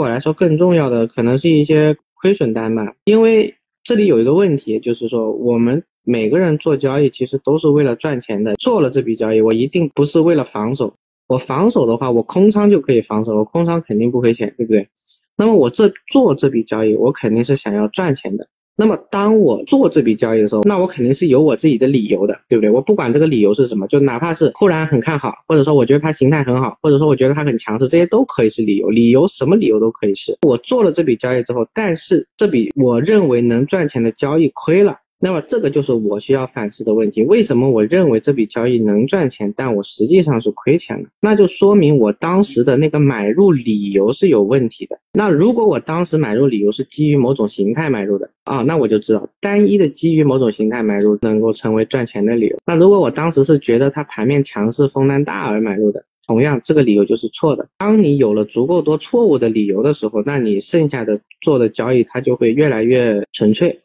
[0.00, 10.94] 我来说更重要的可能是一些亏损单吧，因为这里有一个问题，就是说我们每个人做交易其实都是为了赚钱的，做了这笔交易，我一定不是为了防守。
[11.26, 14.88] 我防守的话，我空仓就可以防守，我空仓肯定不亏钱，对不对？
[15.36, 18.48] 那么我这做这笔交易，我肯定是想要赚钱的。
[18.80, 22.70] 那么当我做这笔交易的时候，那我肯定是有我自己的理由的，对不对？
[22.70, 28.88] 我不管这个理由是什么，就哪怕是突然很看好，或者说我觉得它形态很好，或者说我觉得它很强势，这些都可以是理由。
[28.88, 30.38] 理由什么理由都可以是。
[30.40, 34.99] 我做了这笔交易之后，但是这笔我认为能赚钱的交易亏了。
[35.20, 41.10] 那么这个就是我需要反思的问题，为什么我认为这笔交易能赚钱，但我实际上是亏钱了？
[41.20, 44.98] 那就说明我当时的那个买入理由是有问题的。
[45.12, 52.56] 那如果我当时买入理由是基于某种形态买入的啊，那我就知道单一的基于某种形态买入能够成为赚钱的理由。
[52.64, 57.68] 那如果我当时是觉得它盘面强势、风单大而买入的，同样这个理由就是错的。
[57.76, 63.80] 当你有了足够多错误的理由的时候，那你剩下的做的交易它就会越来越纯粹。